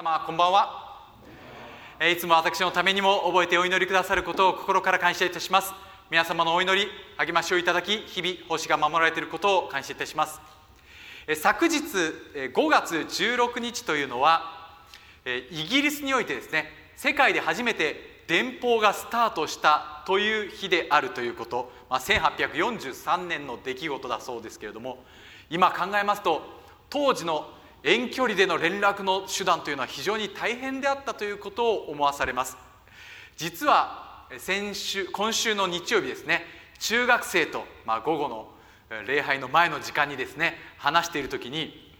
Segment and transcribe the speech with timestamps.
[0.00, 0.96] 様こんばんは、
[2.00, 5.74] えいつも私のためにも覚えてお祈りくださることを心から感謝いたします。
[6.10, 6.88] 皆様のお祈り
[7.18, 10.40] 励ましをいただき日々奉仕が守られていることを感謝いたします。
[11.26, 11.82] え昨日
[12.34, 14.70] え5月16日というのは
[15.26, 25.04] えイギリスにおいてですね世界で初めて電報がスタートしたという日であるということ、まあ、1843年の出来事だそうですけれども
[25.50, 26.40] 今考えますと
[26.88, 27.50] 当時の
[27.82, 32.56] 遠距離での連絡の手段というのは非常に大変であったということを思わされます。
[33.36, 36.44] 実は先週今週の日曜日ですね
[36.78, 38.48] 中学生と、まあ、午後の
[39.06, 41.90] 礼拝の前の時間にですね話している時に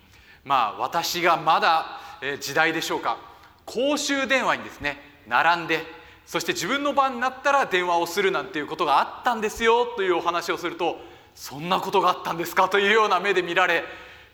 [0.44, 1.98] まあ私がまだ
[2.40, 3.18] 時代でしょうか
[3.64, 5.80] 公衆電話にですね並んで
[6.26, 10.98] そして自分の番になったら電話をするなんていうことがあったんですよというお話をすると
[11.34, 13.84] そんなことがあったんですかというような目で見られ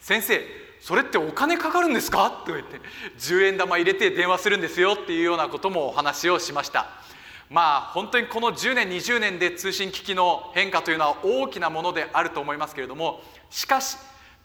[0.00, 2.80] 先生それってお金かかるんですか?」と言って
[3.18, 6.86] 10円玉入れて電話するんですよっていうようなこともお話をしました
[7.50, 13.96] まあ本当にこの10年20年で通信機器の変化というのは大きなものであると思いますけれどもしかし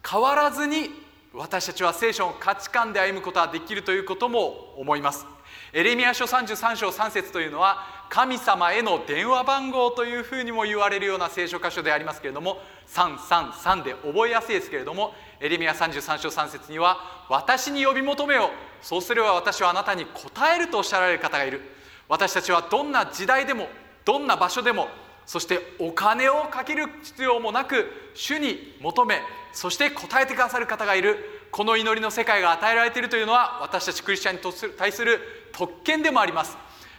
[0.07, 0.89] 変わらずに
[1.33, 5.25] 私たちは聖書の価値観で歩むことはできるということも思います
[5.73, 18.51] エレミア書33章3節というのは神様への電話番号というふうにも言われるような聖書箇所でありますけれども333で覚えやすいですけれどもエレミア33章3節には「私に呼び求めよ。
[18.79, 21.61] そうすれば私はあなたに答える」とおっしゃられる方がいる。
[22.07, 23.67] 私たちはどんな時代でも
[24.05, 24.87] どんな場所でも
[25.25, 31.39] そしてお金をかける必要もなく主に求めそして答えてくださる方がいる。
[31.51, 36.55] この祈りの世界が与えられているというのは私たちクリスチャンに対する特権でもあります。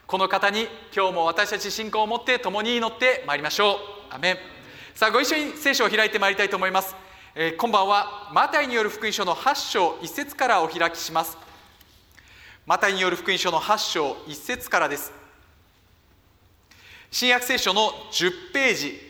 [0.07, 3.77] この方に今日も私たち信仰を持って共に祈ってまいりましょ
[4.11, 4.15] う。
[4.15, 4.39] アメン。
[4.95, 6.95] さあご一緒に聖書を開いてまいりたいと思います、
[7.35, 8.31] えー、今晩は。
[8.35, 11.39] マタイによる福音書の8章1節からお開きします。
[12.67, 15.13] マタイによる福音書の8章1節からです。
[17.11, 19.01] 新約聖書の10ページ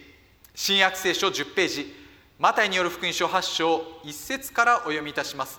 [0.55, 1.93] 新約聖書10ページ
[2.39, 5.59] マタイによる福音書8章1節からお読みいたします。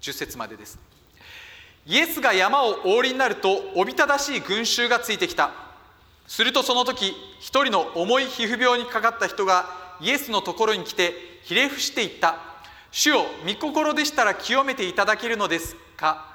[0.00, 0.78] 10節までです。
[1.84, 5.50] イエスが山をお降りになるとおびただしい群衆がついてきた。
[6.28, 12.36] するとその時一人の重い皮膚病にかかった人がイエスのところに来てひれ伏していった
[12.90, 16.26] 主よ御心でしたら清めていただけるのですか？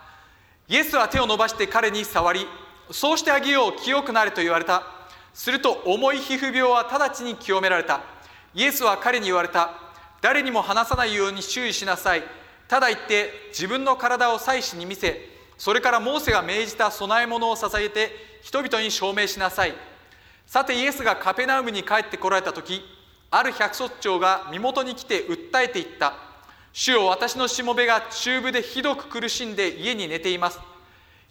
[0.68, 2.48] イエスは手を伸ばして彼に触り
[2.92, 4.84] そうしてあげよう清くなれと言われた。
[5.34, 8.02] すると重い皮膚病は直ちに清められた。
[8.54, 9.72] イエスは彼に言われた
[10.22, 12.24] 誰にも話さないように注意しなさい
[12.68, 18.12] ただ言って自分の体を祭司に見せそれからモーセが命じた供え物を捧げて
[18.44, 19.74] 人々に証明しなさい
[20.46, 22.84] さてイエスがカペナウムに帰ってこられた時
[23.36, 26.14] ある百卒長が身元に来て訴えていった。
[26.72, 30.60] 主よ私のしもべが中部でひどく苦しんで家に寝ています。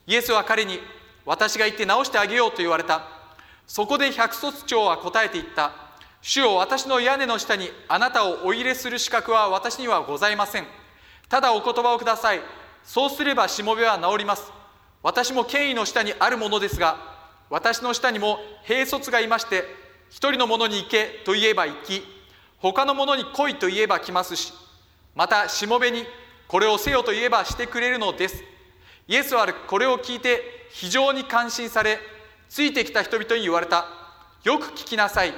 [0.08, 0.80] イエスは彼に
[1.24, 3.02] 私が行って治してあげようと言われた。
[3.68, 5.72] そこで百卒長は答えていった。
[6.20, 10.66] 主よ私の屋根の下にあなたをお入れする資格は私にはございません。
[11.28, 12.41] ただお言葉をください。
[12.82, 14.50] そうすればしもべは治ります。
[15.04, 16.96] 私も権威の下にあるものですが
[17.48, 19.64] 私の下にも兵卒がいまして
[20.12, 22.02] 一人の者に行けと言えば行き
[22.58, 24.52] 他の者に来いと言えば来ますし
[25.14, 26.04] またしもべに
[26.48, 28.44] これをせよと言えばしてくれるのです。
[29.08, 31.98] イエスはこれを聞いて非常に感心され
[32.50, 33.86] ついてきた人々に言われた。
[34.44, 35.32] よく聞きなさい。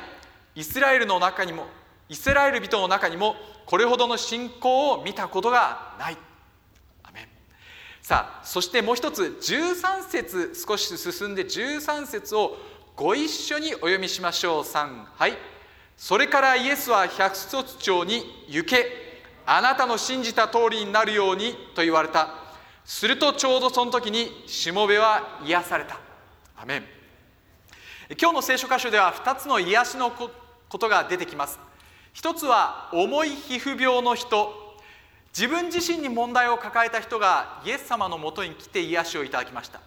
[0.56, 1.66] イスラエルの中にも
[2.08, 3.36] イスラエル人の中にも
[3.66, 6.18] これほどの信仰を見たことがない。
[8.02, 12.58] さあそしてもう一つ13節少し進んで13節を
[12.96, 14.62] ご一緒にお読みしましょう。
[14.62, 15.36] 3はい。
[15.96, 18.86] それからイエスは百卒長に行け。
[19.44, 22.28] あなたの信じた通りになるようにと言われた。
[22.84, 25.98] するとちょうどその時にしもべは癒された。
[26.56, 26.84] アメン。
[28.10, 30.30] 今日の聖書箇所では2つの癒しのこ
[30.78, 31.58] とが出てきます。
[32.12, 34.76] 一つは重い皮膚病の人。
[35.36, 39.80] 自分自身に問題を抱えた人がイエス様のもとに来て癒しをいただきました。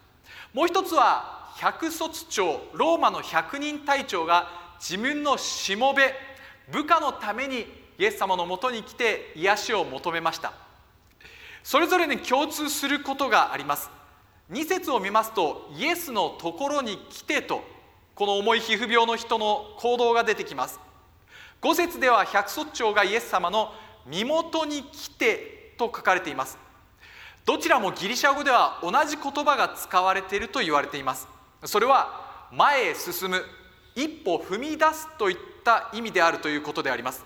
[0.53, 4.47] もう一つは百卒長ローマの百人隊長が
[4.79, 6.13] 自分のしもべ
[6.71, 7.65] 部下のために
[7.97, 10.53] イエス様のもとに来て癒しを求めました。
[11.63, 13.89] それぞれに共通することがあります。
[14.51, 17.63] 2節を見ますとイエスのところに来てと
[18.13, 20.79] この重い皮膚病の人の行動が出てきます。
[21.63, 23.73] 5節では百卒長がイエス様の
[24.05, 26.59] 身元に来てと書かれています。
[27.45, 31.27] どちらもギリシャ語では同じ言葉が使われていると言われています。
[31.63, 33.43] それは前へ進む
[33.95, 37.25] 一歩踏み出すといった意味であるということであります。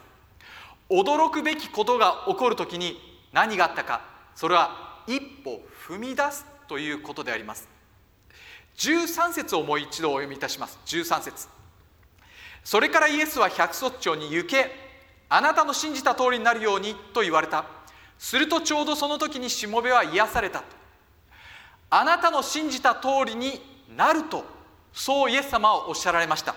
[0.89, 2.97] 驚くべきことが起こる時に
[3.31, 4.01] 何があったか
[4.35, 7.67] それは一歩踏み出すということであります。
[8.77, 10.79] 13節をもう一度お読みいたします。
[10.85, 11.47] 13節。
[12.63, 14.71] それからイエスは百卒長に行け
[15.29, 17.65] あなたの信じた通りになるようにと言われた。
[18.17, 20.63] するとちょうどその時にしもべは癒された
[21.89, 23.59] あなたの信じた通りに
[23.95, 24.45] なると
[24.93, 26.55] そうイエス様はおっしゃられました。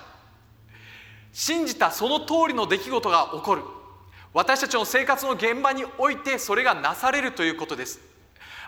[1.32, 3.62] 信じたその通りの出来事が起こる。
[4.32, 8.00] 私たちの生活の現場においてそれがなされるということです。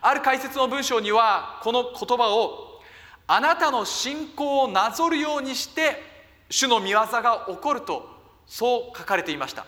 [0.01, 2.81] ある解説の文章にはこの言葉を
[3.27, 6.03] あなたの信仰をなぞるようにして
[6.49, 8.09] 主の御業が起こると
[8.47, 9.67] そう書かれていました。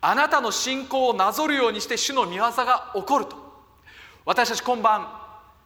[0.00, 3.36] あなたの信仰をなぞるようにして主の御業が起こると。
[4.24, 5.08] 私たち今晩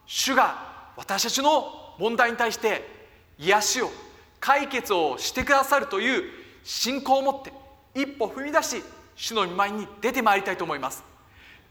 [0.07, 2.83] 主が私たちの問題に対して
[3.39, 3.91] 癒しを
[4.41, 6.31] 解決をしてくださるという
[6.65, 7.53] 信仰を持って
[7.95, 8.83] 一歩踏み出し
[9.15, 11.05] 主の御前に出てまいりたいと思います。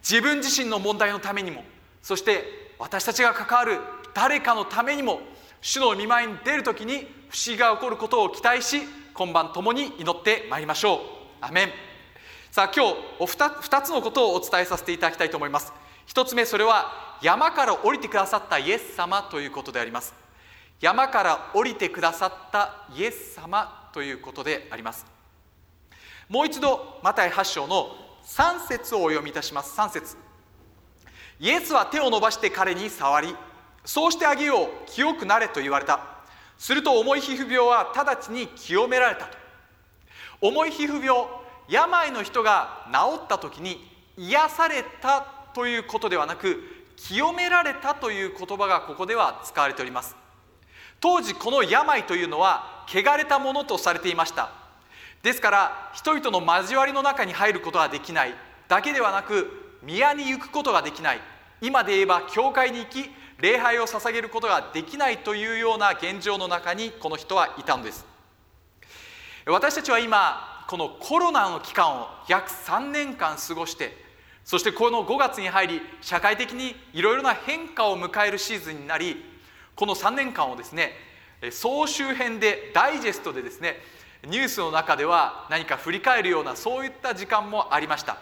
[0.08, 1.64] 自分自身の問題のためにも
[2.04, 2.44] そして
[2.78, 3.80] 私たちが関わる
[4.14, 5.20] 誰かのためにも
[5.62, 6.94] 主の御前に出る時に
[7.30, 8.82] 不思議が起こることを期待し
[9.16, 11.00] 今晩共に祈ってまいりましょう。
[11.42, 11.70] アメン。
[12.52, 15.74] さあ今日お 2, 2つのことをお伝えさせていただきたいと思います。
[16.10, 20.16] 1つ目それは山から降りてくださったイエス様ということであります。
[20.82, 25.06] 山から降りてくださったイエス様ということであります。
[26.28, 27.96] もう一度マタイ8章の
[28.26, 29.80] 3節をお読みいたします。
[29.80, 30.18] 3節。
[31.40, 33.36] イエスは手を伸ばして彼に触り
[33.86, 36.00] そうしてあげよう清くなれと言われた。
[36.58, 39.38] すると重い皮膚病は直ちに清められたと。
[40.42, 41.28] 重い皮膚病
[41.68, 46.64] 病の人が治った時に癒されたということではなく
[46.96, 50.16] 清められたという言葉がここでは使われております。
[51.00, 54.52] 当時この病というのは汚れたものとされていました。
[55.24, 58.34] ですから人々の交わりの中に入ることができない。
[58.68, 61.22] だけではなく宮に行くことができない。
[61.62, 63.10] 今で言えば教会に行き
[63.40, 68.06] 礼拝を捧げることができないというような現状の中にこの人はいたんです。
[69.46, 74.09] 私たちは今このコロナの期間を約3年間過ごして
[74.50, 79.24] そしてこの5月に入り社会的にいろいろな変化を迎えるシーズンになり
[79.76, 80.94] この3年間をですね
[81.52, 83.76] 総集編でダイジェストでですね
[84.26, 88.18] ニュースの中では何か振り返るようなそういった時間もありました。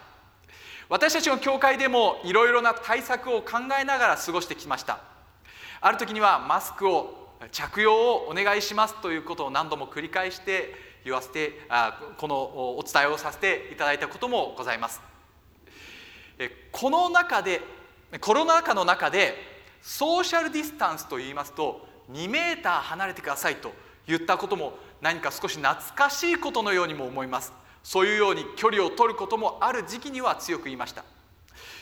[0.90, 5.00] 私たちの教会でもいろいろな対策を考えながら過ごしてきました。
[5.80, 10.74] ある時にはマスクを着用をお願いしますということを何度も繰り返して
[11.06, 15.17] 言わせてあこのお伝えをさせていただいたこともございます。
[16.70, 17.60] この中で
[18.20, 19.34] コロナ禍の中で
[19.82, 23.72] ソーシャルディスタンスといいますと2メーター離れてくださいと
[24.06, 27.52] 言ったことも何か少し懐かしいことのようにも思います。
[27.82, 31.04] そういうように距離を取ることもある時期には強く言いました。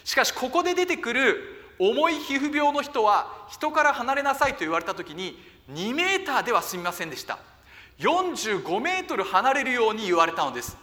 [0.04, 1.36] しかしここで出てくる
[1.78, 5.38] 重い皮膚病の人は人から離れなさいと言われた時に
[5.72, 7.38] 2メーターでは済みませんでした。
[7.98, 10.76] 45メートル離れるように言われたのです。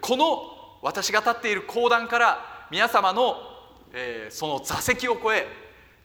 [0.00, 3.36] この私が立っている講談から皆様の、
[3.92, 5.46] えー、その座席を越え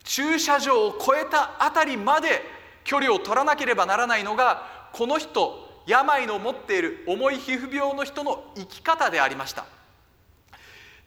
[0.03, 2.41] 駐車場を越えた辺りまで
[2.83, 9.65] 距離を取らなければならないのがこの人病の持っている重い皮膚病の人の生き方でありました。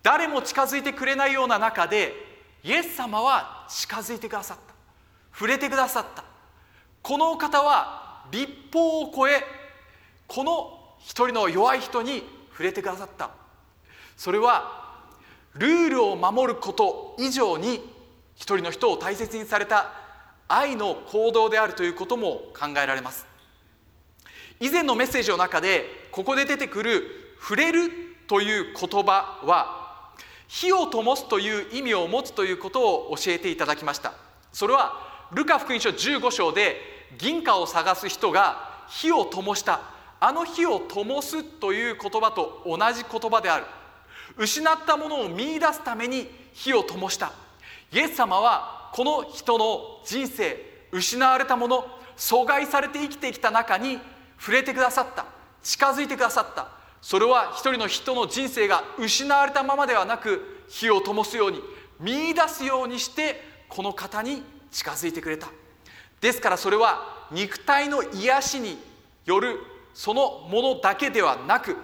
[0.03, 2.15] 誰も近づいてくれないような中で
[2.65, 4.75] イエス様は近づいてくださった。
[5.33, 6.25] 触れてくださった。
[7.03, 9.45] この方は立法を超え
[10.27, 13.31] この一人の弱い人に触れてくださった。
[14.17, 14.82] それは
[15.55, 17.81] ルールを守ること以上に
[18.35, 19.93] 一人の人を大切にされた
[20.49, 23.27] 愛の行動であるということも考えられます。
[24.61, 27.05] 以前のメッセージの中でここで出てくる
[27.41, 27.91] 「触れる」
[28.29, 30.13] という言葉は
[30.47, 34.13] 火を灯すという意味を持つということを教えていただきました。
[34.53, 39.81] それはルカ福音書15章で銀貨を探す人が火を灯した。
[40.21, 43.65] あの火を灯すという言葉と同じ言葉である。
[44.37, 47.33] 失ったものを見いだすために火を灯した。
[47.93, 51.87] イエス様はこの人の人生失われたもの
[52.17, 53.99] 阻害されて生きてきた中に
[54.39, 55.27] 触れてくださった。
[55.63, 56.69] 近づいてくださった。
[57.01, 61.61] それは一人の人の人生が失われたままではなく火を灯すように
[61.99, 65.49] 見出すようにしてこの方に近づいてくれた。
[66.21, 68.79] ですからそれは肉体の癒しに
[69.25, 69.59] よる
[69.95, 71.77] そのものだけではなく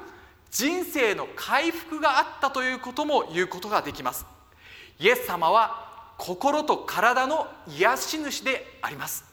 [0.51, 4.27] 人生の回復があったということも言うことができます。
[4.99, 9.29] イエス様は心と体の癒し主であります。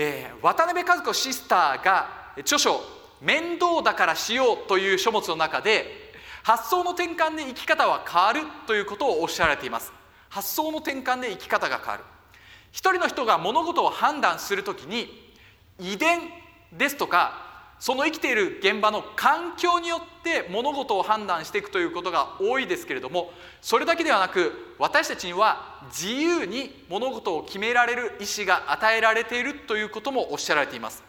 [0.00, 2.80] えー、渡辺和子シスターが著書
[3.20, 9.92] 「面倒だからしよう」という書物の中で発想の転換で生き方は変わるということをおっしゃられています。
[10.28, 12.04] 発想の転換で生き方が変わる。
[12.70, 15.34] 一人の人が物事を判断するときに
[15.80, 16.30] 遺伝
[16.72, 17.47] ですとか
[17.80, 23.30] その生きている現場の環境によって物事を判断していくということが多いですけれども
[23.62, 31.04] それだけではなく私たちには自由に物事を決められる意思が与えられているということもおっしゃられています。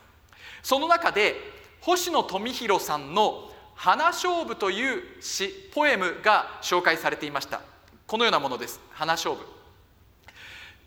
[0.62, 1.36] その中で
[1.82, 7.62] 星野富弘さんの「花勝負」という詩ポエムが紹介されていました。
[8.06, 8.80] このようなものです。
[8.92, 9.42] 花勝負。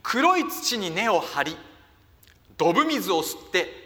[0.02, 1.56] 黒い土に根を張り
[2.56, 3.81] ドブ水を吸って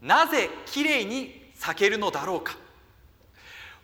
[0.00, 2.56] なぜきれいに咲けるのだろうか。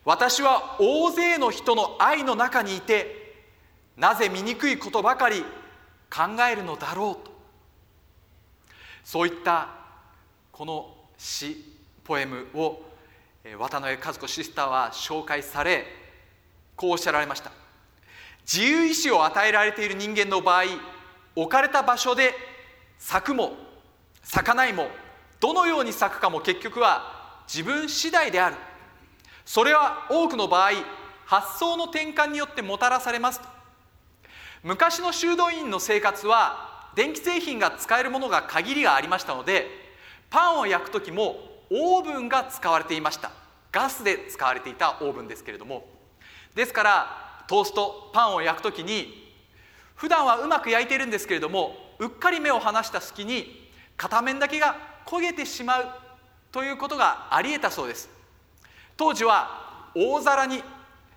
[0.03, 3.35] 私は大勢の人の愛の中にいて
[3.97, 5.43] なぜ醜いことばかり
[6.09, 7.31] 考えるのだろうと。
[9.03, 9.69] そういった
[10.51, 11.63] この詩
[12.03, 12.81] ポエムを
[13.57, 15.85] 渡辺和子シスターは紹介され
[16.75, 17.51] こうおっしゃられました。
[18.51, 20.63] 自由意志を与えられている人間の場合
[21.35, 22.33] 置かれた場所で
[22.97, 23.53] 咲くも
[24.23, 24.87] 咲かないも
[25.39, 28.55] どのように咲くかも結局は自分次第である。
[29.47, 30.71] それは多くの場合
[31.25, 33.41] 発想の転換によってもたらされます
[34.61, 39.67] 昔の修道院の生活は電気製品が使えるものが限りがありましたので
[40.29, 41.37] パンを焼く時も
[41.69, 43.31] オーブンが使われていました。
[43.71, 45.85] ガスで使われていたオーブンですけれども。
[46.55, 49.33] ですからトーストパンを焼く時に
[49.95, 53.66] 普段はうまく焼いているんですけれどもうっかり目を離した隙に
[53.97, 55.87] 片面だけが焦げてしまう
[56.51, 58.09] ということがありえたそうです。
[58.95, 60.63] 当時は大皿に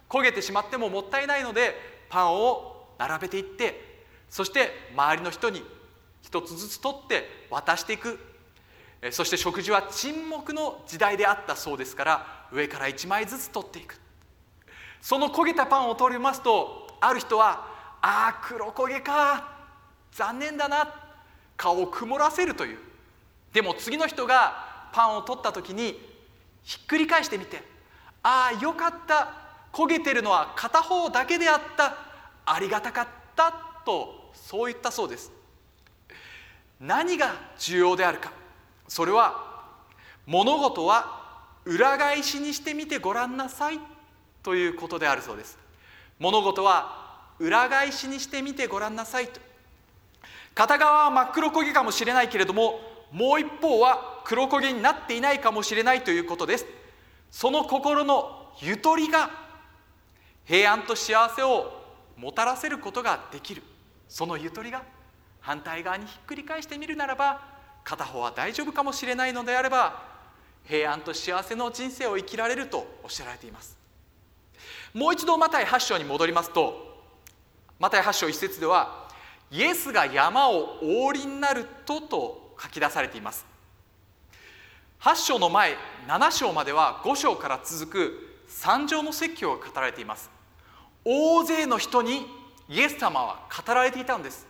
[0.08, 1.74] 焦げてしまってももったいないので
[2.08, 5.62] パンを並べていってそして周りの人に
[6.22, 8.18] 一つずつ取って渡していく。
[9.12, 13.98] そして食事は沈黙の時代であったそうですから上から1枚ずつ取っていく。
[15.00, 17.66] その焦げたパンを取りますとある人は
[18.02, 19.58] ああ黒焦げか。
[20.12, 20.99] 残念だな
[21.60, 22.78] 顔を曇らせるという。
[23.52, 26.00] でも次の人がパンを取った時に
[26.62, 27.62] ひっくり返してみて
[28.22, 29.34] ああよかった。
[29.70, 31.96] 焦げてるのは片方だけであった。
[32.46, 35.30] ありがたかったとそう言ったそうです。
[36.80, 38.32] 何が重要であるか。
[38.88, 39.68] それは
[40.26, 43.78] 物事は裏返しにしてみてごらんなさい
[44.42, 45.58] ということであるそうです。
[46.18, 49.49] 物事は裏返しにしてみてごらんなさいと。
[50.54, 52.80] 片側は真っ黒焦げかもしれないけれども
[53.12, 56.66] もう一方は黒焦げになっていないかもしれないということです。
[57.30, 59.30] その心のゆとりが
[60.44, 61.72] 平安と幸せを
[62.16, 63.62] もたらせることができる。
[64.08, 64.82] そのゆとりが
[65.40, 67.40] 反対側にひっくり返してみるならば
[67.82, 70.02] 片方は大丈夫かもしれないのであれば
[70.64, 73.76] 平安と幸せの人生を生きられるとおっしゃられています。
[74.92, 77.02] もう一度マタイ8章に戻りますと
[77.78, 79.08] マタイ8章1節では
[79.50, 83.44] イエスが山をお降りになるとと書き出されています。
[85.00, 85.76] 8章の前
[86.06, 90.30] 7章までは5章から続く三条の説教が語られています。
[91.04, 92.26] 大勢の人に
[92.68, 94.46] イエス様は語られていたんです。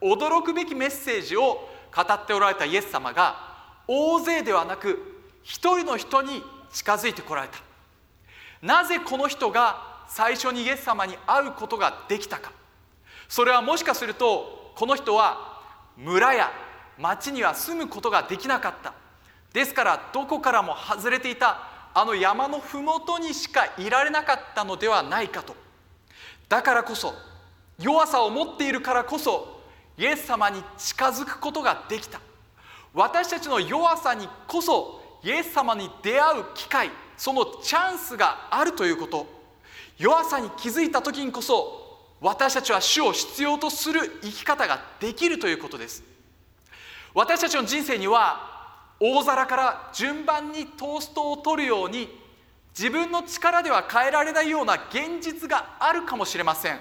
[0.00, 3.36] 驚くべきメッセージを語っておられたイエス様が
[3.86, 4.98] 大勢ではなく
[5.42, 6.42] 一人の人に
[6.72, 7.58] 近づいてこられた。
[8.60, 12.52] なぜこの人が最初にイエス様に会うことができたか。
[13.32, 15.62] それはもしかするとこの人は
[15.96, 16.50] 村や
[16.98, 18.92] 町には住むことができなかった。
[19.54, 25.56] ですからどこからも外れていたあの山の麓にしかいられなかったのではないかと。
[26.46, 27.14] だからこそ
[27.78, 29.62] 弱さを持っているからこそ
[29.96, 32.20] イエス様に近づくことができた。
[32.92, 39.26] 私たちの弱さにこそイエス様に出会う機会そのチャンスがあるということ。
[39.96, 41.81] 弱さに気づいた時にこそ
[42.22, 46.04] 私たちは主を必要とする生き方ができるということです。
[47.12, 48.48] 私たちの人生には
[49.00, 52.08] 大皿から順番にトーストを取るように
[52.78, 56.78] 自分の力では変えられないような現実があるかもしれません。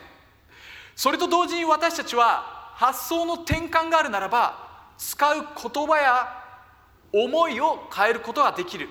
[0.95, 4.69] それと同時に私たちは発想の転換があるならば
[4.99, 6.37] 使う言葉や
[7.11, 8.89] 思いを変えることができる。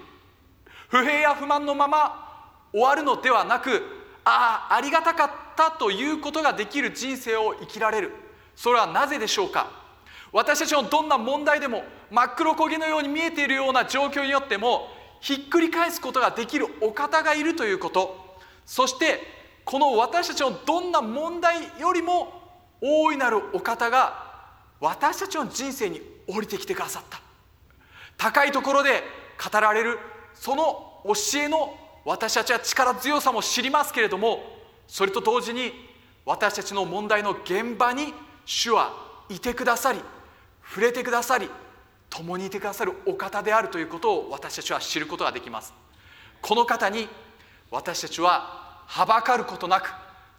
[0.88, 3.82] 不平や不満のまま終わるのではなく
[4.24, 5.49] ああありがたかった。
[5.70, 8.12] ということができる人生を生きられる。
[8.54, 9.70] それはなぜでしょうか？
[10.32, 14.88] 私たちのどんな問題でも真っ黒焦げのように見えているような状況によっても
[15.20, 18.38] ひっくり返すことができるお方がいるということ。
[18.64, 19.20] そして
[19.64, 22.32] この私たちのどんな問題よりも
[22.80, 24.30] 大いなるお方が
[24.78, 27.20] 私たちの人生に降りてきてくださった。
[28.16, 29.02] 高いところで
[29.52, 29.98] 語られる
[30.34, 31.74] その教えの
[32.04, 34.59] 私たちは力強さも知りますけれども
[34.90, 35.72] それと同時に
[36.26, 38.12] 私たちの問題の現場に
[38.44, 38.92] 主は
[39.28, 40.00] いてくださり
[40.68, 41.48] 触れてくださり
[42.10, 45.72] 共にいてくださるお方であるということを私たちは知ることができます。
[46.42, 47.08] この方に
[47.70, 49.92] 私たちははばかることなく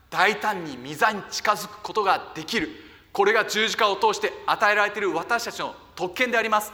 [0.10, 2.68] 大胆に御座に近づくことができる。
[3.14, 6.74] これが十字架を通して与えられている私たちの特権であります。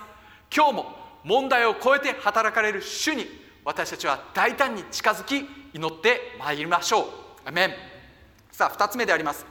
[0.54, 3.28] 今日も問題を超えて働かれる主に
[3.64, 7.27] 私たちは大胆に近づき祈ってまいりましょう。
[7.48, 7.74] アメン
[8.51, 9.46] さあ2つ目であります。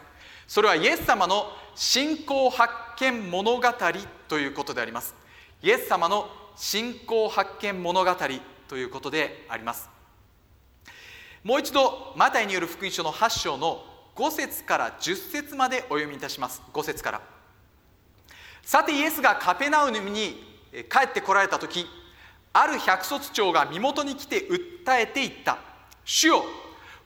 [0.46, 3.62] それはイエス様の信仰発見物語
[4.28, 5.14] ということであります。
[5.62, 8.14] イエス様の信仰発見物語
[8.68, 9.88] ということであります。
[11.42, 13.82] もう一度マタイによる福音書の8章の
[14.14, 16.60] 5節から10節までお読みいたします。
[16.74, 17.22] 5節から。
[18.62, 20.60] さてイエスがカペナウムに
[20.90, 21.86] 帰ってこられた時
[22.52, 25.56] ある百卒長が身元に来て訴えていった
[26.04, 26.44] 「主よ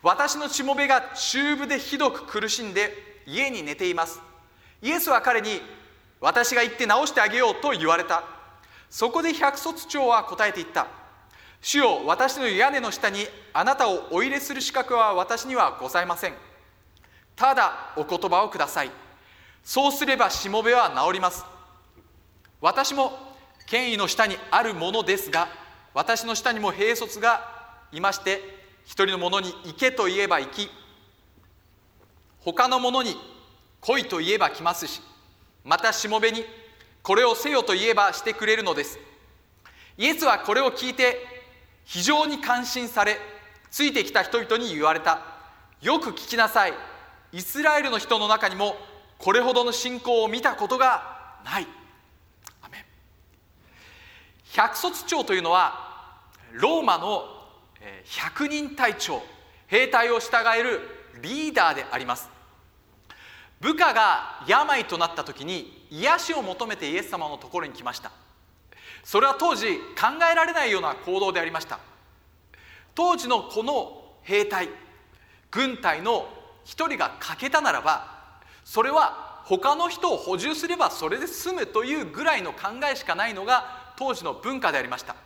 [0.02, 4.20] 私のしもべが中部でひどく苦しんで家に寝ています」
[4.82, 5.60] イエスは彼に
[6.20, 8.22] 「私が行って治してあげよう」と言われた。
[8.88, 10.86] そこで百卒長は答えていった
[11.62, 16.34] 「主よ私の屋根の下にあなたをお入れする資格は私にはございません」
[17.36, 18.90] ただお言葉をください。
[19.62, 21.44] そうすればしもべは治ります。
[22.60, 25.48] 私も権威の下にあるものですが
[25.94, 27.46] 私の下にも兵卒が
[27.92, 28.59] いまして
[28.90, 30.68] 一人の者に行けと言えば行き
[32.40, 33.14] 他の者に
[33.80, 35.00] 来いと言えば来ますし
[35.62, 36.44] またしもべに
[37.00, 38.98] これをせよと言えばしてくれるのです。
[39.96, 41.18] イエスはこれを聞いて
[41.84, 43.16] 非常に感心され
[43.70, 45.22] ついてきた人々に言われた。
[45.80, 46.72] よく聞きなさい。
[47.30, 48.74] イスラエルの人の中にも
[49.18, 51.66] これほどの信仰を見たことがない。
[54.52, 57.39] 百卒長というのはローマの
[58.04, 59.22] 百人隊長
[59.66, 60.80] 兵隊を従える
[61.22, 62.28] リーダーであります。
[63.60, 68.10] 部下が病となった時に癒しを求めてイエス様のところに来ました。
[69.04, 69.82] それは当時考
[70.30, 71.78] えられないような行動でありました。
[72.94, 74.68] 当時のこの兵隊
[75.50, 76.28] 軍隊の
[76.64, 78.20] 一人が欠けたならば
[78.64, 85.16] それは他の人を補充すればそれで済むというぐらいの考えしかないのが当時の文化でありました。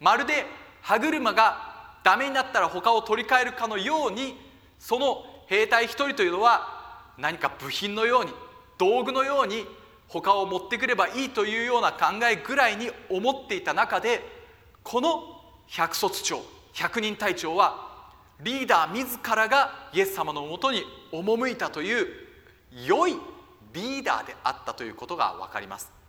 [0.00, 0.46] まるで
[0.82, 1.69] 歯車が
[2.02, 4.36] ダメになったら他を取り替えるかのように
[4.78, 6.80] その兵隊一人というのは
[7.18, 8.32] 何か部品のように
[8.78, 9.66] 道具のように
[10.08, 14.20] 他を持ってくればいいというような考えぐらいに思っていた中で
[14.82, 15.22] この
[15.68, 16.40] 百卒長
[16.72, 17.90] 百人隊長は
[18.42, 20.82] リーダー自らがイエス様のもとに
[21.12, 22.06] 赴いたという
[22.86, 23.16] 良い
[23.72, 25.99] リーダーであったということが分かります。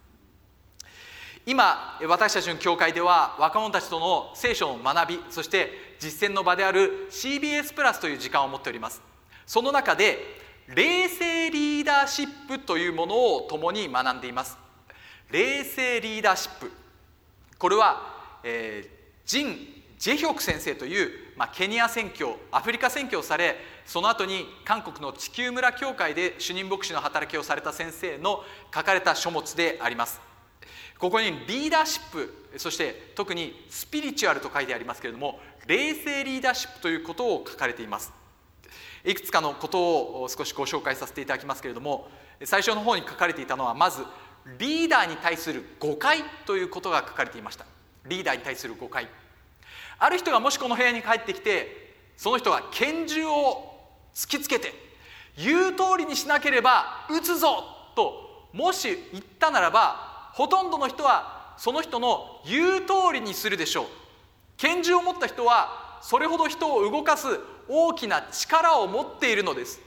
[1.46, 9.02] 今私たちの教会では若者たちとの聖書の学びそして実践の場である CBS プラスという時間を持っております。
[9.46, 10.18] その中で
[10.68, 14.58] 冷静リーダーシップというものを共に学んでいます。
[15.32, 16.72] 冷静リーダーシップ。
[17.58, 18.90] これは、えー、
[19.26, 19.58] ジン・
[19.98, 30.31] ジェヒョク先生という、まあ、ケニア宣教アフリカ宣教をされその後に韓国の地球村教会で主任牧師の働きをされた先生の書かれた書物であります。
[31.02, 38.14] ここにリーダーシップそして特にスピリチュアルと書いてありますけれども冷静リーダーシップということを書かれています。
[39.04, 42.08] いくつかのことを少しご紹介させていただきますけれども
[42.44, 44.04] 最初の方に書かれていたのはまず
[44.60, 47.66] リーダーに対する誤解ということが書かれていました。
[48.06, 49.08] リーダーに対する誤解。
[49.98, 53.72] ある人がもしこの部屋に帰ってきてその人が拳銃を
[54.14, 54.72] 突きつけて
[55.36, 57.64] 言う通りにしなければ撃つぞ
[57.96, 63.86] ともし言ったならばほとんどの人はその人の言う通りにするでしょう。
[64.58, 69.82] 拳銃を持った人はそれほど人を動かす大きな力を持っているのです。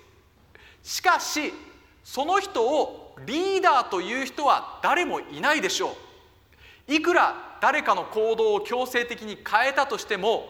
[0.83, 1.53] しかし
[2.03, 5.97] その人をリーダーという人は誰もいないでしょ
[6.89, 6.95] う。
[6.95, 10.49] いくら誰かの行動を強制的に変えたとしても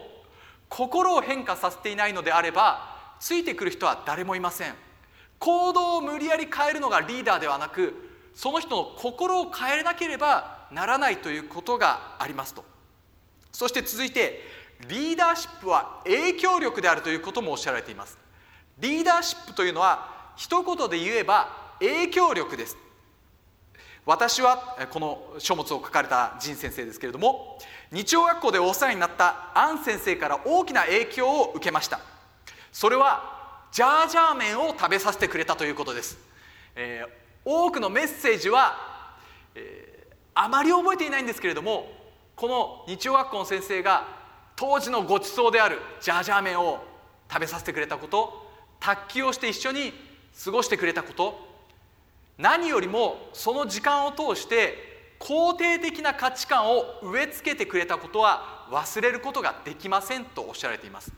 [0.67, 4.75] 心を変化させていないのであればついてくる人は誰もいません。
[5.39, 7.93] 行動を無理やり変えるのがリーダーではなく
[8.35, 12.63] その人の心を変えなければならないということがありますと。
[13.51, 14.41] そして続いて
[14.89, 18.17] リーダーシップは影響力であるということもおっしゃられています。
[18.77, 22.77] リーダーシップというのは一言で言えば影響力です。
[24.05, 27.57] 私はこの書物を書かれた仁先生ですけれども
[27.91, 32.01] 日曜学校でお世話になったアン先生から大きな影響を受けました。
[32.73, 36.17] それはジャージャー麺を食べさせてくれたということです、
[36.75, 38.75] えー多くのメッセージは、
[39.53, 41.87] えー、あまり覚えていないんですけれども
[42.35, 44.07] この日曜学校の先生が
[44.55, 46.83] 当時のごちそうであるジャージャー麺を
[47.31, 49.93] 食べさせてくれたこと卓球をして一緒に
[50.43, 51.47] 過ごしてくれたこと
[52.37, 61.11] 何よりもその時間を通して肯定的な価値観を植え付けてくれたことは忘れることができませんとおっしゃられています。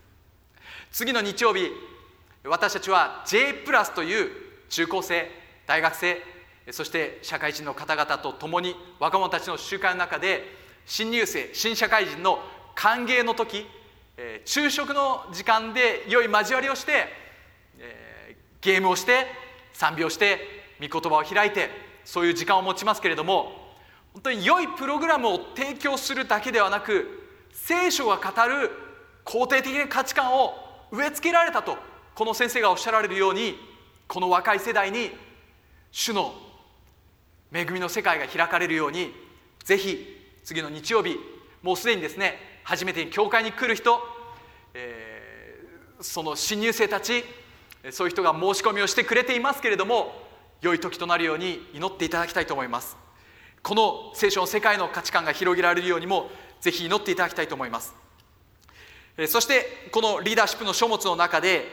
[0.91, 1.71] 次の日曜日
[2.43, 4.31] 私たちは J プラスという
[4.69, 5.29] 中高生
[5.67, 6.17] 大学生
[6.71, 10.43] そして社会人の方々と共に若者たちの集会の中で
[10.85, 12.39] 新入生新社会人の
[12.73, 13.65] 歓迎の時
[14.45, 17.05] 昼食の時間で良い交わりをして、
[18.61, 19.27] ゲームをして
[19.73, 20.39] 賛美をして
[20.81, 21.69] 御言葉を開いて
[22.03, 23.75] そういう時間を持ちますけれども
[24.13, 27.07] 本当に良いプログラムを提供するだけではなく
[27.51, 28.71] 聖書が語る
[29.23, 30.53] 肯定的な価値観を
[30.91, 31.77] 植え付けられたと
[32.15, 33.55] この先生がおっしゃられるように
[34.07, 35.11] この若い世代に
[35.91, 36.33] 主の
[37.51, 39.13] 恵みの世界が開かれるように
[39.63, 41.17] ぜひ次の日曜日
[41.61, 43.99] もうすでにですね初めてに教会に来る人、
[44.73, 47.23] えー、その新入生たち
[47.91, 50.27] そういう人が申し込みをしてくれていますけれども
[50.61, 52.97] 良い時となるように祈っていただきたいと思います。
[53.61, 56.29] この聖書の世界の価値観が広げられるようにも
[56.61, 57.93] ぜひ祈っていただきたいと思います。
[59.27, 61.65] そしてこのリーダーシップの書物の中で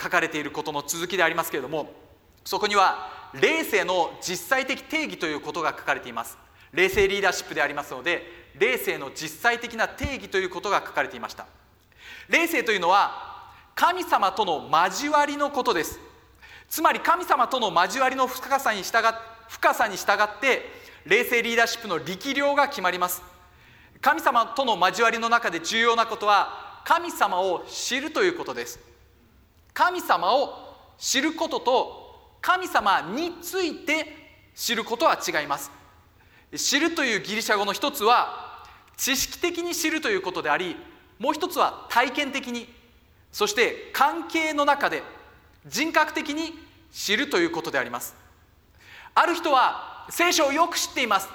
[0.00, 1.92] 書かれていることの続きでありますけれども
[2.44, 6.36] そこには霊性の実際的定義ということが書かれています。
[6.72, 11.46] 霊性リーダーシップでありますので霊性の実際的な定義ということが書かれていました。
[12.28, 15.98] 霊性というのは神様との交わりのことです。
[16.68, 18.98] つまり神様との交わりの深さに従
[19.48, 20.62] 深さに従って
[21.04, 23.22] 霊性リーダーシップの力量が決まります。
[24.00, 28.78] 神様との交わりの中で重要なことは神様を知るということです。
[29.74, 31.99] 神様を知ることと
[32.40, 34.06] 神様について
[34.54, 35.70] 知ることは違います。
[36.56, 38.64] 知るというギリシャ語の一つは
[38.96, 40.76] 知識的に知るということであり
[41.18, 42.68] もう一つは体験的に
[43.30, 45.02] そして関係の中で
[45.66, 46.58] 人格的に
[46.92, 48.14] 知るということであります。
[49.14, 51.28] ある人は聖書をよく知っています。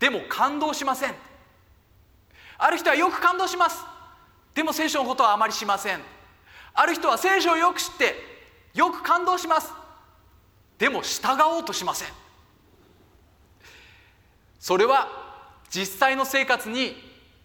[0.00, 1.14] でも感動しません。
[2.58, 3.84] ある人はよく感動します。
[4.54, 6.00] でも聖書のことはあまりしません。
[6.74, 8.14] ある人は聖書をよく知って
[8.74, 9.81] よく感動します。
[10.82, 12.08] でも従おうとしません。
[14.58, 15.06] それは
[15.70, 16.96] 実際の生活に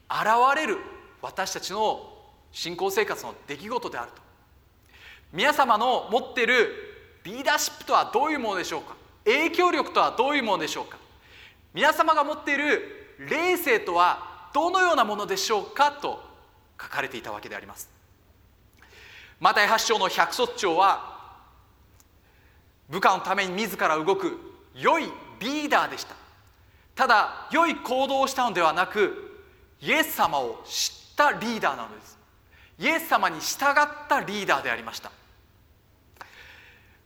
[0.10, 0.80] 現れる
[1.22, 2.16] 私たちの
[2.52, 4.24] 信仰生活の出来事であると。
[5.32, 6.68] 皆様の持っている
[7.26, 8.96] リーダーシップとはどういうものでしょうか？
[9.24, 10.98] 影響力とはどういうものでしょうか？
[11.76, 12.82] 皆様が持っている
[13.30, 15.92] 霊性とはどのようなものでしょうか？
[15.92, 16.24] と
[16.82, 17.88] 書かれていたわけであります。
[19.40, 21.17] マタイ8章の百卒長は
[22.90, 24.40] 部下のために自ら動く
[24.76, 25.06] 良い
[25.40, 26.16] リーダーでした。
[26.96, 29.46] ただ良い行動をしたのではなく
[29.82, 32.18] イエス様を知ったリーダーなのです。
[32.80, 35.12] イエス様に従ったリーダーでありました。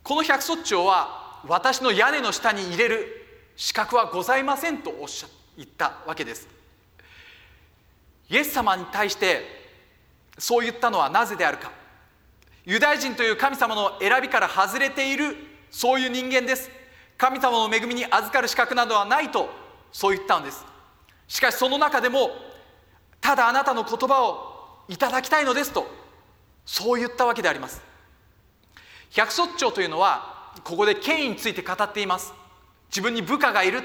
[0.04, 6.48] この百卒長は私の屋根の下に入れる資格はございませんとおっしゃ言ったわけです。
[8.30, 9.44] イエス様に対して
[10.38, 11.72] そう言ったのはなぜであるか。
[12.65, 15.36] ユダヤ人という神様の選びから外れている
[15.71, 16.69] そういう人間です。
[17.17, 19.49] 神様の恵みに預かる資格などはないと
[19.91, 20.65] そう言ったんです。
[21.27, 22.31] しかしその中でも
[23.21, 25.88] ただあなたの言葉をいただきたいのですと
[26.65, 27.81] そう言ったわけであります。
[29.12, 32.34] 百卒長というのはここで権威について語っています。
[32.89, 33.84] 自分に部下がいる。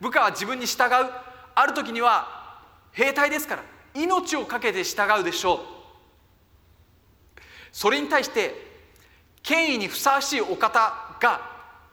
[0.00, 1.10] 部下は自分に従う。
[1.54, 2.60] ある時には
[2.92, 3.62] 兵隊ですから
[3.94, 5.58] 命を懸けて従うでしょう。
[7.70, 8.54] それに対して
[9.42, 11.40] 権威にふさわしいお方が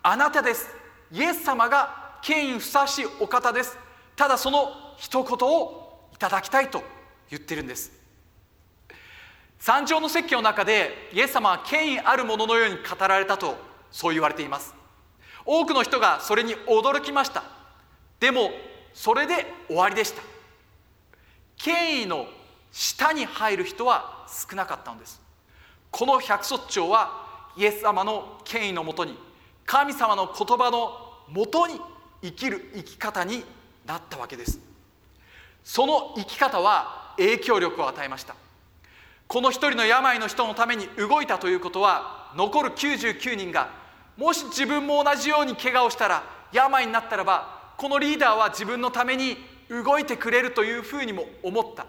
[0.02, 0.68] あなたです。
[1.12, 3.78] イエス様が権威ふさわしいお方です。
[4.16, 6.84] ただその一言をいただきたいと
[7.30, 7.92] 言ってるんです。
[9.60, 13.56] 三条の説教の中でイエス様は権威あるもののように語られたと
[13.92, 14.74] そう言われています。
[15.46, 17.44] 多くの人がそれに驚きました。
[18.20, 18.52] でも
[18.94, 20.22] それで終わりでした。
[21.56, 22.26] 権威の
[22.72, 25.22] 下に入る人は少なかったのです。
[25.92, 27.29] この百卒長は
[27.60, 29.20] イエス様の権威のもとに
[29.66, 30.94] 神様の言葉の
[31.28, 31.80] もとに
[32.22, 33.44] 生きる生き方に
[33.86, 34.60] なったわけです。
[35.62, 38.36] その生き方は影響力を与えました。
[39.28, 43.70] この一人の病の人のために動いたということは残る99人が
[44.16, 49.36] もし自分も同じように怪我をしたら病になったらばこのリーダーは自分のために
[49.70, 51.86] 動いてくれるというふうにも思った。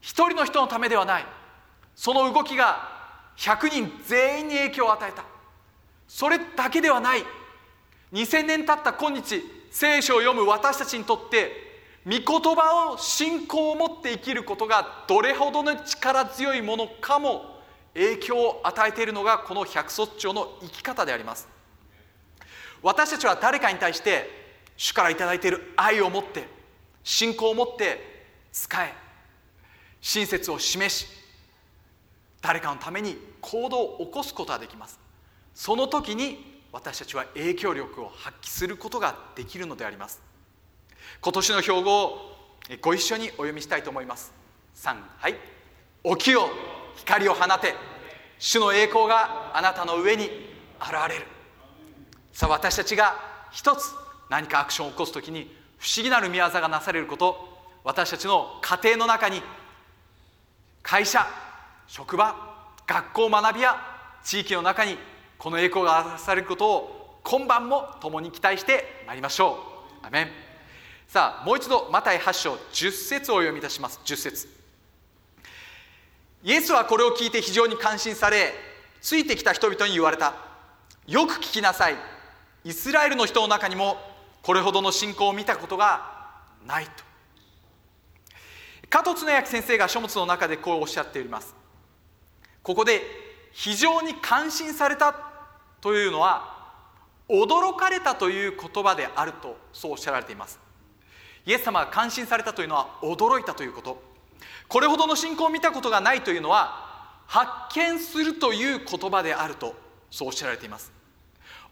[0.00, 1.26] 一人の人のためではない。
[1.94, 2.95] その動きが
[3.36, 5.24] 100人全員に影響を与えた。
[6.08, 7.24] それだけではない。
[8.12, 11.66] 2000年経った今日聖書を読む私たちにとって
[12.04, 17.60] 御言葉を信仰を持って生きることがどれほどの力強いものかも
[17.94, 21.48] 影響を与えているのがこの百卒長の生き方であります。
[22.82, 24.30] 私たちは誰かに対して
[24.76, 26.46] 主から頂いている愛を持って
[27.02, 28.94] 信仰を持って使え。
[30.00, 31.25] 親切を示し
[32.46, 35.00] 誰かのために行動を起こすことができます。
[35.52, 40.22] その時に私たちは影響力を発揮することができるのであります。
[41.20, 42.36] 今年の標語を
[42.80, 44.32] ご一緒にお読みしたいと思います。
[44.76, 45.34] 3はい。
[46.04, 46.48] 起きよ
[46.94, 47.74] 光を放て。
[48.38, 50.26] 主の栄光があなたの上に
[50.80, 51.26] 現れる。
[52.32, 53.16] さあ私たちが
[53.50, 53.92] 一つ
[54.30, 57.58] 何かアクションを起こす時に不思議なる宮業がなされること。
[57.82, 59.42] 私たちの家庭の中に
[60.84, 61.26] 会社
[61.88, 62.34] 職場
[62.86, 63.76] 学校学びや
[64.24, 64.98] 地域の中に
[65.38, 69.58] この栄光が表されることを今晩も共に期待してまいりましょ
[70.02, 70.06] う。
[70.06, 70.28] アメン。
[71.08, 74.00] さあもう一度マタイ8章10節を読みいたします。
[74.04, 74.48] 10節。
[76.42, 78.52] イエスはこれを聞いて非常に感心され
[79.00, 80.34] ついてきた人々に言われた。
[81.06, 81.96] よく聞きなさい。
[82.64, 83.96] イスラエルの人の中にも
[84.42, 86.26] これほどの信仰を見たことが
[86.66, 86.90] ないと。
[88.88, 91.54] 加藤恒明先生が書物の中でこうおっしゃっております。
[92.66, 93.00] ここで
[93.52, 95.14] 非常に感心された
[95.80, 96.72] というのは
[97.28, 100.58] 驚かれたという言葉であるとそうおっしゃられています。
[101.46, 104.02] イエス様が感心されたというのは驚いたということ。
[104.66, 109.76] これほどの信仰を見たことがないというのは発見するという言葉であると
[110.10, 110.90] そうおっしゃられています。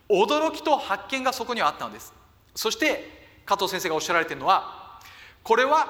[0.08, 2.14] 驚きと発見がそこにはあったのです。
[2.54, 5.00] そして加藤先生がおっしゃられているのは
[5.42, 5.88] これは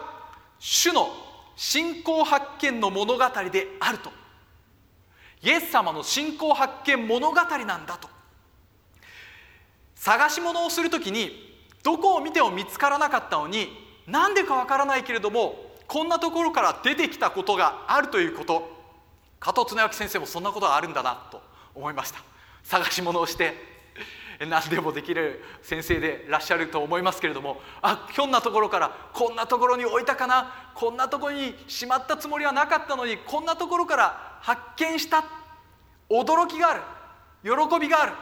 [0.58, 1.08] 主の
[1.56, 4.23] 信仰発見の物語であると。
[5.42, 8.08] イエス様の信仰発見物語なんだと。
[9.94, 13.68] 探し物をする時にどこを見ても見つからなかったのに
[14.06, 18.72] なんでかわからないけれどもこんなところから出てきたことがあるということ。
[19.40, 21.42] 加藤恒明先生もそんなことがあるんだなと
[21.74, 22.20] 思いました。
[22.62, 23.52] 探し物をして
[24.48, 35.24] 何でもできる先生でいらっしゃると思いますけれどもあひょんなところからこんなところに置いたかなこんなところにしまったつもりはなかったのにこんなところから発見した。
[36.10, 36.82] 驚きがある。
[37.42, 38.12] 喜びがある。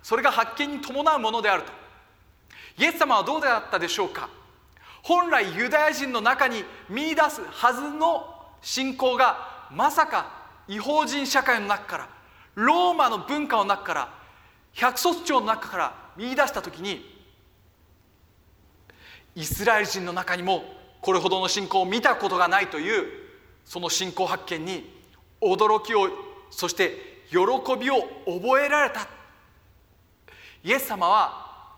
[0.00, 1.72] それが発見に伴うものであると。
[2.78, 4.30] イエス様はどうであったでしょうか。
[5.02, 12.08] 本来ユダヤ人の中に見いだすはずの信仰がまさか違法人社会の中から
[12.54, 14.14] ローマの文化の中から
[14.74, 17.04] 百卒長の中から見出した時に
[19.34, 20.62] イスラエル人の中にも
[21.00, 23.08] これほどの信仰を見たことがないという
[23.64, 25.01] その信仰発見に
[25.42, 26.08] 驚きを
[26.50, 27.38] そして喜
[27.78, 29.08] びを覚えられた。
[30.64, 31.76] イエス様は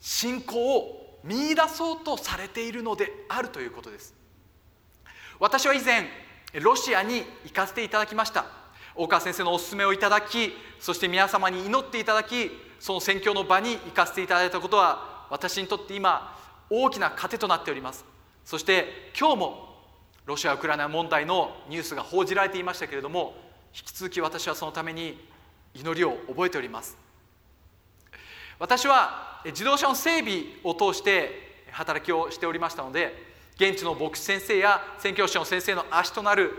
[0.00, 4.14] 信仰を見いだそうとされているのであるということです。
[5.38, 6.06] 私は以前
[6.60, 8.44] ロシアに行かせていただきました。
[8.94, 16.36] 大川先生のお勧めをいただきそして皆様に祈っていただきその宣教の場に行かせていただいたことは私にとって今
[16.68, 18.04] 大きな糧となっております。
[18.44, 19.71] そして今日も
[20.26, 23.34] ロシア・ウクライナ問題のニュースが報じられていましたけれども
[23.74, 25.18] 引き続き私はそのために
[25.74, 26.96] 祈りを覚えております。
[28.58, 36.52] 私は自動車の整備を通して働きをしておりましたので現地の牧師先生や宣教師の先生の足となる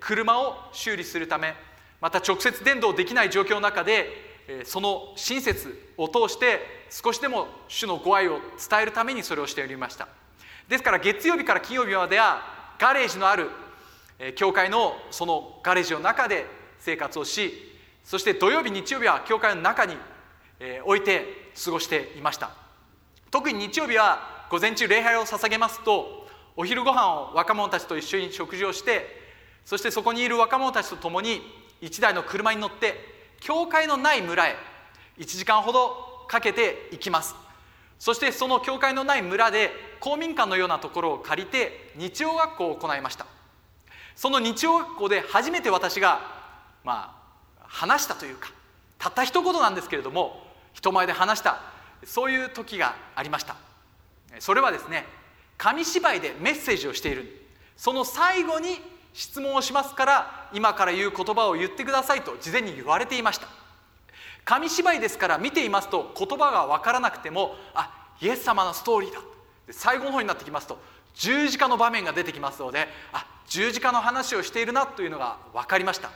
[0.00, 1.54] 車を修理するため
[2.00, 10.08] また直接伝導できない状況の中でその親切を通して少しでも主のご愛を伝えるためにそれをしておりました。
[10.68, 13.48] ですから月曜日から金曜日まではガレージのある
[14.34, 16.46] 教会のそのガレージの中で
[16.80, 17.52] 生活をし
[18.02, 19.94] そして土曜日日曜日は教会の中に
[20.84, 22.50] 置いて過ごしていました。
[23.30, 29.06] 特に日曜日は午前中礼拝を捧げますとお昼ご飯を若者たちと一緒に食事をして
[29.64, 31.40] そしてそこにいる若者たちと共に
[31.82, 32.96] 1台の車に乗って
[33.38, 34.56] 教会のない村へ
[35.18, 37.36] 1時間ほどかけて行きます。
[38.02, 43.26] そしてその教会のない村で公民館のようなところを借りて日曜学校を行いました。
[44.16, 46.20] その日曜学校で初めて私が
[46.82, 47.16] ま
[47.60, 48.50] あ話したというか
[48.98, 51.60] たった一言なんですけれども人前で話した
[52.04, 53.54] そういう時がありました。
[54.40, 55.06] それはですね
[55.56, 57.46] 紙芝居でメッセージをしている。
[57.76, 58.80] その最後に
[59.12, 63.61] 質問をしますから今から言う言葉を言ってくださいと事前に言われていました。
[64.44, 69.20] 紙芝居ですから見ていますと言葉が分からなくてもあイエス様のストーリーだ。
[69.70, 70.78] 最後の方になってきますと
[71.14, 76.10] 十字架の場面が出てきますのであ十字架の話をしているなというのが分かりました。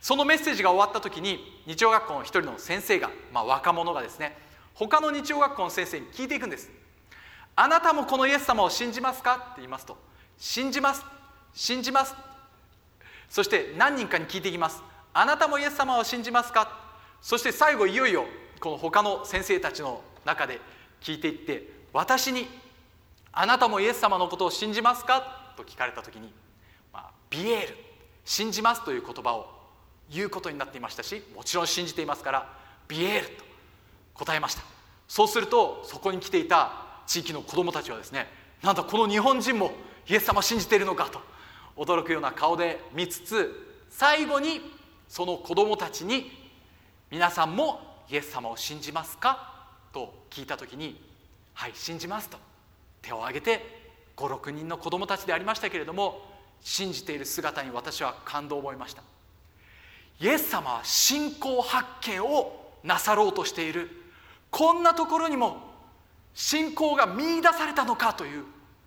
[0.00, 4.36] そのメッセージが終わった時に日曜学校の一人の先生が、まあ、若者がですね
[4.74, 6.70] 他の日曜学校の先生に聞いていくんです。
[7.56, 9.96] あなたもこのイエス様を信じますかって言いますと
[10.36, 11.04] 信じます
[11.54, 12.14] 信じます。
[13.30, 14.82] そして何人かに聞いていきます。
[15.14, 16.85] あなたもイエス様を信じますか
[17.26, 18.24] そして最後いよいよ
[18.60, 20.60] この他の先生たちの中で
[21.00, 22.46] 聞いていって私に
[23.32, 26.32] 「あなたもイエス様のことを信じますか?」と聞かれた時に
[26.94, 27.76] 「まあ、ビエール
[28.24, 29.52] 信じます」という言葉を
[30.08, 32.48] 言うことになっていましたしもちろん信じていますから
[32.86, 33.44] 「ビエール」と
[34.14, 34.62] 答えました
[35.08, 36.74] そうするとそこに来ていた
[37.08, 39.72] 地域の子どもたちはですねなんだこの日本人も
[40.08, 41.20] イエス様信じているのかと
[41.74, 44.60] 驚くような顔で見つつ最後に
[45.08, 46.30] その子どもたちに
[47.10, 49.54] 「皆さんもイエス様を信じますか?」
[49.92, 51.00] と聞いた時に
[51.54, 52.38] 「はい信じます」と。
[53.02, 56.28] 手を挙げて56人の子どもたちでありましたけれども
[56.60, 59.02] 信じている姿に私は感動を覚えました。
[60.18, 63.90] イエス様は信仰発見をなさろうとしている。
[64.50, 65.60] こんなところにも
[66.34, 68.44] 信仰が見いだされたのかという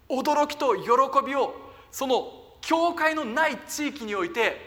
[0.09, 1.55] 驚きと喜びを
[1.91, 4.59] その教会のない地域において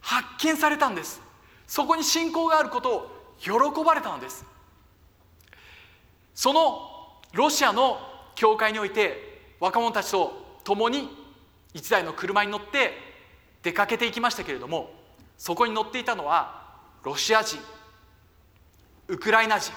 [0.00, 1.22] 発見されたんです。
[1.70, 3.06] そこに信仰があることを
[3.38, 3.52] 喜
[3.84, 4.44] ばれたのです。
[6.34, 7.96] そのロシアの
[8.34, 11.08] 教会において若者たちと共に
[11.72, 12.90] 一台の車に乗って
[13.62, 14.90] 出かけていきましたけれども
[15.38, 16.72] そこに乗っていたのは
[17.04, 17.60] ロシア人
[19.06, 19.70] ウクライナ人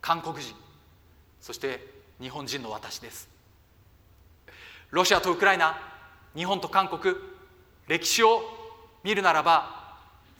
[0.00, 0.54] 韓国人
[1.38, 1.86] そして
[2.18, 3.28] 日本人の私です。
[4.90, 5.78] ロシアとウクライナ
[6.34, 7.14] 日本と韓国
[7.88, 8.40] 歴史を
[9.04, 9.81] 見るならば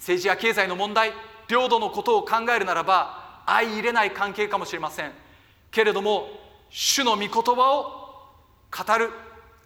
[0.03, 1.13] 政治や経済の問題
[1.47, 5.13] 領土のことを考えるならば相入れない関係かもしれません。
[5.71, 6.29] けれども
[6.71, 7.85] 主の御言葉を
[8.77, 9.11] 語る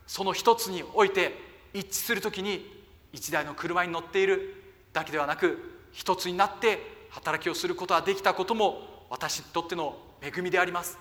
[0.06, 1.32] その一つにおいて
[1.72, 2.70] 一致するときに
[3.14, 10.98] 一台の車に乗っているだけではなく一つになって働きをすることができたことも私にとっての恵みであります。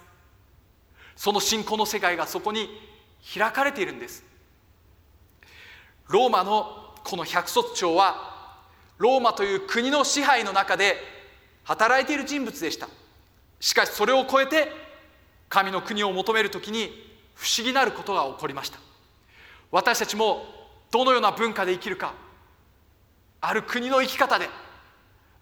[1.17, 2.69] その信仰の世界がそこに
[3.37, 4.23] 開かれているんです。
[6.07, 8.34] ローマのこの百卒長は
[8.97, 10.97] ローマという国の支配の中で
[11.63, 12.87] 働いている人物でした。
[13.59, 14.71] しかしそれを超えて
[15.49, 16.91] 神の国を求める時に
[17.33, 18.79] 不思議なることが起こりました。
[19.71, 20.45] 私たちも
[20.91, 22.13] どのような文化で生きるか
[23.41, 24.47] ある国の生き方で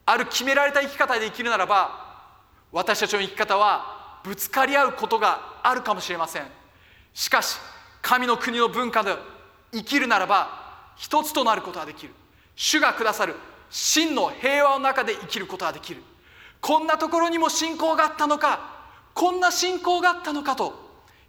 [0.05, 2.31] ある決められた生き方で生きるならば
[2.71, 6.43] 私たちの生き方はぶつかり合うことがあるかもしれません。
[7.13, 7.57] しかし
[8.01, 9.15] 神の国の文化で
[9.71, 12.13] 生きるならば一つとなることができる。
[12.55, 13.35] 主がくださる
[13.69, 16.03] 真の平和の中で生きることができる。
[16.61, 18.71] こんなところにも信仰があったのか。
[19.13, 20.73] こんな信仰があったのかと。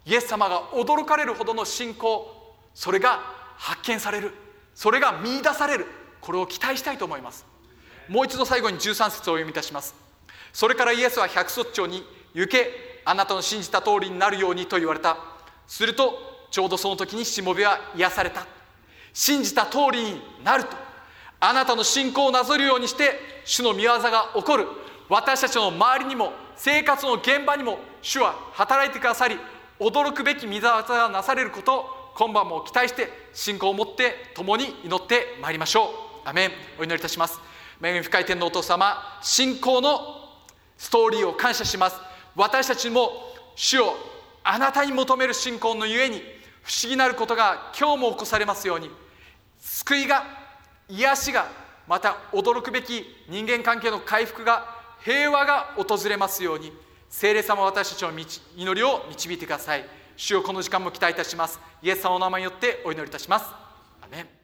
[0.05, 2.55] イエス様が驚かれるほどの信仰。
[2.75, 3.21] それが
[3.57, 4.33] 発見される。
[4.75, 5.87] それが見いだされる。
[6.21, 7.47] これを期待したいと思います。
[8.09, 9.95] もう一度最後に13節をお読みいたします。
[10.53, 13.03] それからイエスは百卒長に行け。
[13.07, 15.17] あなたの信じた通りになるようにと言われた。
[15.67, 18.47] するとちょうどその時にしもべは癒された。
[19.13, 20.84] 信じた通りになると。
[21.47, 24.67] あなたの信仰をなぞるようにして主の御業が起こる。
[25.11, 29.37] 私たちの周りにも生活の現場にも主は働いてくださり
[29.79, 35.91] 驚くべき御業がなされることを今晩も期待して信仰を持って共に祈ってまいりましょ
[36.25, 36.29] う。
[36.29, 36.51] アメン。
[36.79, 37.39] お祈りいたします。
[37.83, 40.01] 恵み深い天のお父様信仰の
[40.79, 41.97] ストーリーを感謝します。
[42.35, 43.11] 私たちも
[43.55, 43.95] 主を
[44.43, 46.23] あなたに求める信仰のゆえに
[46.63, 48.91] 不思議なることが今日も起こされますように
[49.59, 50.44] 救いが
[50.89, 51.49] 癒しが
[51.87, 54.67] また驚くべき人間関係の回復が
[55.03, 56.73] 平和が訪れますように
[57.09, 58.11] 聖霊様私たちの
[58.57, 59.85] 祈りを導いてください。
[60.17, 61.61] 主をこの時間も期待いたします。
[61.83, 63.47] イエス様の名前によってお祈りいたします。
[64.03, 64.35] アメン。